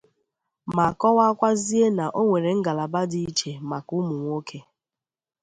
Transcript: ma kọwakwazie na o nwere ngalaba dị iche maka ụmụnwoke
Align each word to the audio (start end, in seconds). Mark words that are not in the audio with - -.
ma 0.75 0.87
kọwakwazie 0.99 1.87
na 1.97 2.05
o 2.19 2.21
nwere 2.27 2.51
ngalaba 2.59 3.01
dị 3.11 3.19
iche 3.29 3.51
maka 3.69 3.91
ụmụnwoke 3.99 4.59